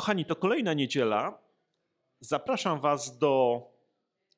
[0.00, 1.38] Kochani, to kolejna niedziela.
[2.20, 3.62] Zapraszam Was do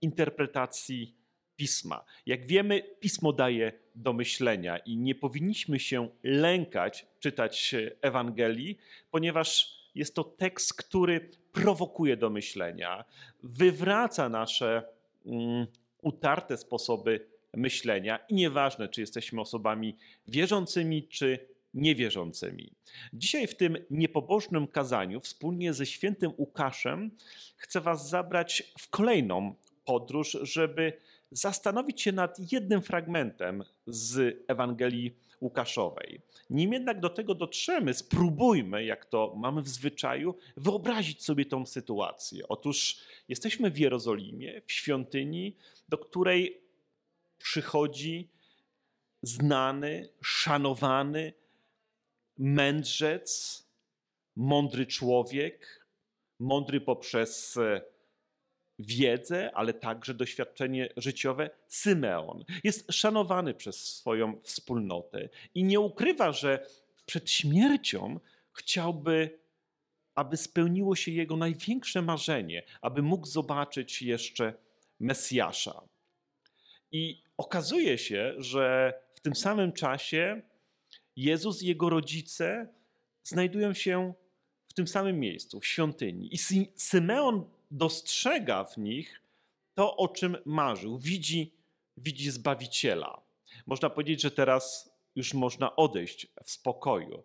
[0.00, 1.16] interpretacji
[1.56, 2.04] pisma.
[2.26, 8.78] Jak wiemy, pismo daje do myślenia i nie powinniśmy się lękać czytać Ewangelii,
[9.10, 13.04] ponieważ jest to tekst, który prowokuje do myślenia,
[13.42, 14.88] wywraca nasze
[15.24, 15.66] um,
[16.02, 19.96] utarte sposoby myślenia i nieważne, czy jesteśmy osobami
[20.28, 22.72] wierzącymi, czy niewierzącymi.
[23.12, 27.10] Dzisiaj w tym niepobożnym kazaniu wspólnie ze świętym Łukaszem
[27.56, 30.92] chcę Was zabrać w kolejną podróż, żeby
[31.30, 36.20] zastanowić się nad jednym fragmentem z Ewangelii Łukaszowej.
[36.50, 42.48] Nim jednak do tego dotrzemy, spróbujmy, jak to mamy w zwyczaju, wyobrazić sobie tą sytuację.
[42.48, 45.56] Otóż jesteśmy w Jerozolimie, w świątyni,
[45.88, 46.60] do której
[47.38, 48.28] przychodzi
[49.22, 51.32] znany, szanowany,
[52.38, 53.62] mędrzec,
[54.36, 55.86] mądry człowiek,
[56.38, 57.80] mądry poprzez e,
[58.78, 62.44] wiedzę, ale także doświadczenie życiowe, Symeon.
[62.64, 66.66] Jest szanowany przez swoją wspólnotę i nie ukrywa, że
[67.06, 68.20] przed śmiercią
[68.52, 69.38] chciałby,
[70.14, 74.54] aby spełniło się jego największe marzenie, aby mógł zobaczyć jeszcze
[75.00, 75.82] Mesjasza.
[76.92, 80.42] I okazuje się, że w tym samym czasie
[81.16, 82.68] Jezus i jego rodzice
[83.24, 84.14] znajdują się
[84.68, 86.34] w tym samym miejscu, w świątyni.
[86.34, 86.38] I
[86.76, 89.20] Symeon dostrzega w nich
[89.74, 90.98] to, o czym marzył.
[90.98, 91.52] Widzi,
[91.96, 93.20] widzi Zbawiciela.
[93.66, 97.22] Można powiedzieć, że teraz już można odejść w spokoju.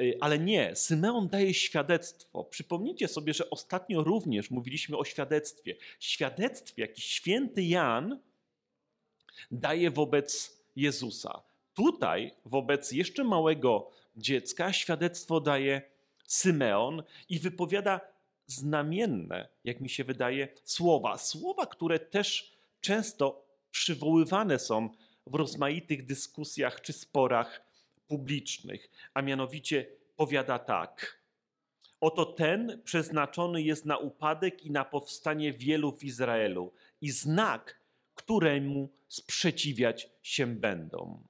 [0.00, 2.44] Y, ale nie, Symeon daje świadectwo.
[2.44, 5.76] Przypomnijcie sobie, że ostatnio również mówiliśmy o świadectwie.
[6.00, 8.20] Świadectwie, jakiś święty Jan
[9.50, 11.42] daje wobec Jezusa.
[11.76, 15.82] Tutaj wobec jeszcze małego dziecka świadectwo daje
[16.24, 18.00] Symeon i wypowiada
[18.46, 21.18] znamienne, jak mi się wydaje, słowa.
[21.18, 24.88] Słowa, które też często przywoływane są
[25.26, 27.62] w rozmaitych dyskusjach czy sporach
[28.06, 31.22] publicznych, a mianowicie powiada tak.
[32.00, 37.80] Oto ten przeznaczony jest na upadek i na powstanie wielu w Izraelu i znak,
[38.14, 41.22] któremu sprzeciwiać się będą.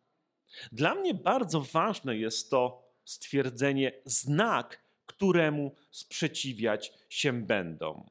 [0.72, 8.10] Dla mnie bardzo ważne jest to stwierdzenie znak, któremu sprzeciwiać się będą.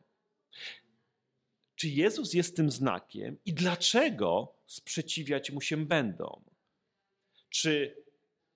[1.76, 6.42] Czy Jezus jest tym znakiem i dlaczego sprzeciwiać mu się będą?
[7.50, 8.06] Czy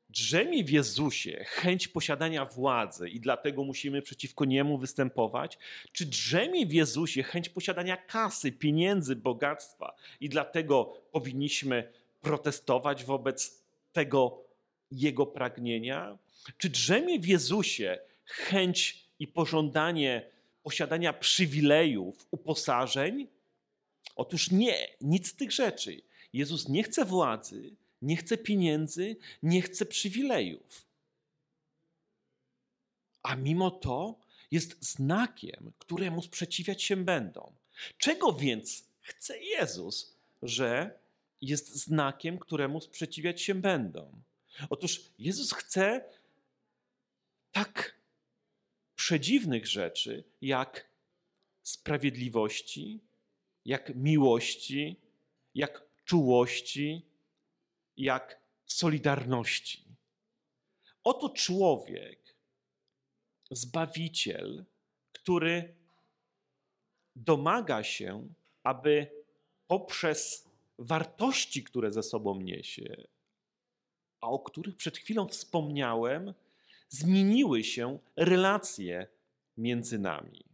[0.09, 5.57] drzemie w Jezusie chęć posiadania władzy i dlatego musimy przeciwko niemu występować?
[5.91, 11.91] Czy drzemie w Jezusie chęć posiadania kasy, pieniędzy, bogactwa i dlatego powinniśmy
[12.21, 13.58] protestować wobec
[13.93, 14.43] tego
[14.91, 16.17] jego pragnienia?
[16.57, 20.25] Czy drzemie w Jezusie chęć i pożądanie
[20.63, 23.27] posiadania przywilejów, uposażeń?
[24.15, 26.01] Otóż nie, nic z tych rzeczy.
[26.33, 30.85] Jezus nie chce władzy, nie chce pieniędzy, nie chce przywilejów.
[33.23, 34.15] A mimo to
[34.51, 37.53] jest znakiem, któremu sprzeciwiać się będą.
[37.97, 40.99] Czego więc chce Jezus, że
[41.41, 44.21] jest znakiem, któremu sprzeciwiać się będą?
[44.69, 46.09] Otóż Jezus chce
[47.51, 47.99] tak
[48.95, 50.89] przedziwnych rzeczy, jak
[51.63, 52.99] sprawiedliwości,
[53.65, 54.95] jak miłości,
[55.55, 57.05] jak czułości,
[57.97, 59.83] jak solidarności.
[61.03, 62.35] Oto człowiek,
[63.51, 64.65] zbawiciel,
[65.11, 65.75] który
[67.15, 68.27] domaga się,
[68.63, 69.11] aby
[69.67, 70.48] poprzez
[70.79, 73.03] wartości, które ze sobą niesie,
[74.21, 76.33] a o których przed chwilą wspomniałem,
[76.89, 79.07] zmieniły się relacje
[79.57, 80.45] między nami.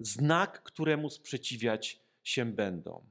[0.00, 3.06] Znak, któremu sprzeciwiać się będą.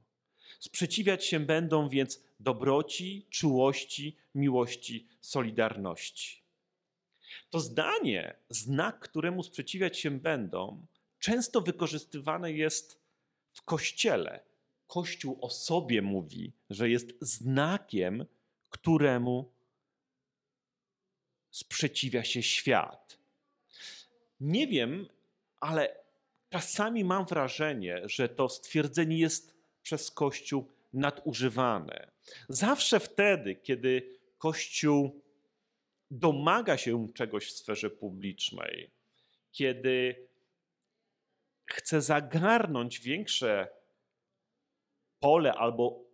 [0.60, 6.42] Sprzeciwiać się będą więc dobroci, czułości, miłości, solidarności.
[7.50, 10.86] To zdanie, znak, któremu sprzeciwiać się będą,
[11.18, 13.00] często wykorzystywane jest
[13.52, 14.47] w kościele.
[14.88, 18.26] Kościół o sobie mówi, że jest znakiem,
[18.70, 19.52] któremu
[21.50, 23.18] sprzeciwia się świat.
[24.40, 25.08] Nie wiem,
[25.60, 25.96] ale
[26.50, 32.10] czasami mam wrażenie, że to stwierdzenie jest przez Kościół nadużywane.
[32.48, 35.22] Zawsze wtedy, kiedy Kościół
[36.10, 38.90] domaga się czegoś w sferze publicznej,
[39.52, 40.28] kiedy
[41.64, 43.77] chce zagarnąć większe
[45.20, 46.04] pole albo,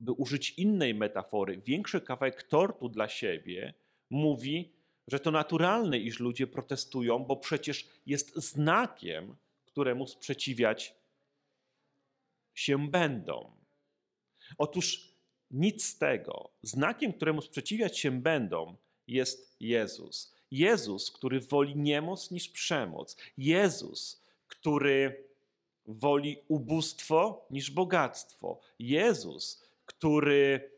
[0.00, 3.74] by użyć innej metafory, większy kawałek tortu dla siebie,
[4.10, 4.72] mówi,
[5.06, 10.94] że to naturalne, iż ludzie protestują, bo przecież jest znakiem, któremu sprzeciwiać
[12.54, 13.52] się będą.
[14.58, 15.14] Otóż
[15.50, 16.50] nic z tego.
[16.62, 18.76] Znakiem, któremu sprzeciwiać się będą,
[19.06, 20.34] jest Jezus.
[20.50, 23.16] Jezus, który woli niemoc niż przemoc.
[23.38, 25.27] Jezus, który
[25.88, 28.60] woli ubóstwo niż bogactwo.
[28.78, 30.70] Jezus, który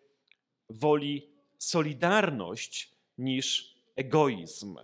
[0.69, 4.79] woli solidarność niż egoizm.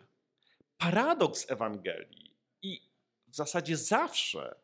[0.78, 2.80] Paradoks Ewangelii i
[3.28, 4.54] w zasadzie zawsze,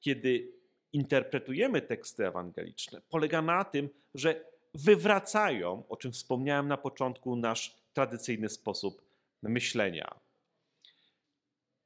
[0.00, 0.52] kiedy
[0.92, 4.44] interpretujemy teksty ewangeliczne, polega na tym, że
[4.74, 9.02] wywracają, o czym wspomniałem na początku, nasz tradycyjny sposób
[9.42, 10.20] myślenia.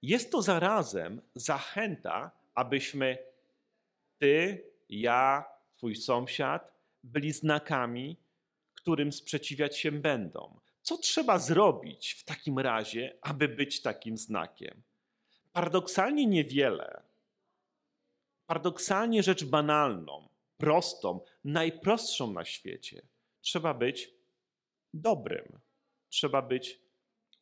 [0.03, 3.19] Jest to zarazem zachęta, abyśmy
[4.19, 5.45] ty, ja,
[5.77, 6.73] twój sąsiad
[7.05, 8.17] byli znakami,
[8.75, 10.61] którym sprzeciwiać się będą.
[10.83, 14.83] Co trzeba zrobić w takim razie, aby być takim znakiem?
[15.53, 17.03] Paradoksalnie niewiele.
[18.47, 23.03] Paradoksalnie rzecz banalną, prostą, najprostszą na świecie.
[23.41, 24.11] Trzeba być
[24.95, 25.59] dobrym,
[26.09, 26.81] trzeba być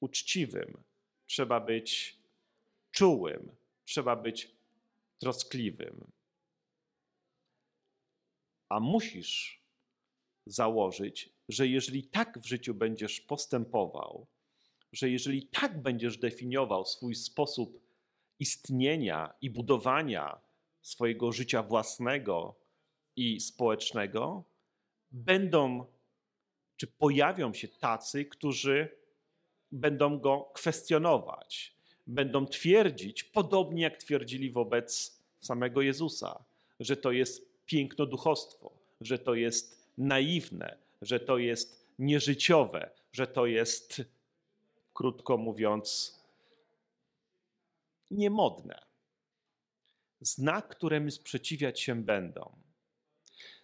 [0.00, 0.82] uczciwym,
[1.26, 2.15] trzeba być
[2.96, 4.56] czułym, trzeba być
[5.18, 6.12] troskliwym.
[8.68, 9.62] A musisz
[10.46, 14.26] założyć, że jeżeli tak w życiu będziesz postępował,
[14.92, 17.80] że jeżeli tak będziesz definiował swój sposób
[18.38, 20.40] istnienia i budowania
[20.82, 22.60] swojego życia własnego
[23.16, 24.44] i społecznego,
[25.10, 25.86] będą
[26.76, 28.98] czy pojawią się tacy, którzy
[29.72, 31.75] będą go kwestionować,
[32.06, 36.44] będą twierdzić, podobnie jak twierdzili wobec samego Jezusa,
[36.80, 44.02] że to jest pięknoduchostwo, że to jest naiwne, że to jest nieżyciowe, że to jest,
[44.94, 46.18] krótko mówiąc,
[48.10, 48.82] niemodne.
[50.20, 52.52] Znak, któremu sprzeciwiać się będą.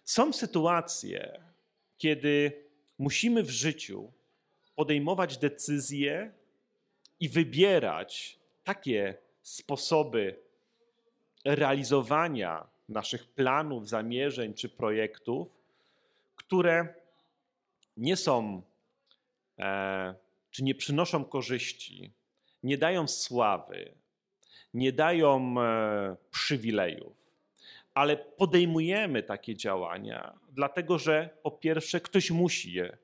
[0.03, 1.43] Są sytuacje,
[1.97, 2.63] kiedy
[2.97, 4.11] musimy w życiu
[4.75, 6.33] podejmować decyzje
[7.23, 10.35] i wybierać takie sposoby
[11.45, 15.47] realizowania naszych planów, zamierzeń czy projektów,
[16.35, 16.93] które
[17.97, 18.61] nie są,
[19.59, 20.15] e,
[20.51, 22.11] czy nie przynoszą korzyści,
[22.63, 23.93] nie dają sławy,
[24.73, 27.13] nie dają e, przywilejów,
[27.93, 32.97] ale podejmujemy takie działania, dlatego że po pierwsze ktoś musi je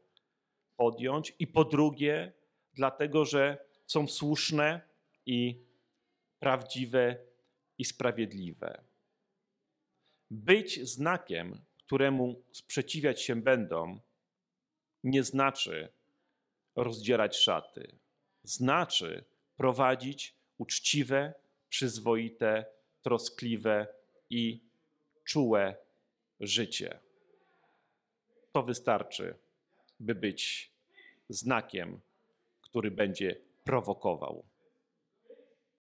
[0.77, 2.31] podjąć, i po drugie,
[2.73, 4.81] dlatego że są słuszne
[5.25, 5.63] i
[6.39, 7.17] prawdziwe
[7.77, 8.83] i sprawiedliwe.
[10.31, 13.99] Być znakiem, któremu sprzeciwiać się będą,
[15.03, 15.89] nie znaczy
[16.75, 17.95] rozdzierać szaty.
[18.43, 19.23] Znaczy
[19.57, 21.33] prowadzić uczciwe,
[21.69, 22.65] przyzwoite,
[23.01, 23.87] troskliwe
[24.29, 24.61] i
[25.23, 25.75] czułe
[26.39, 26.99] życie.
[28.51, 29.35] To wystarczy,
[29.99, 30.71] by być
[31.29, 32.01] znakiem,
[32.61, 34.48] który będzie prowokował.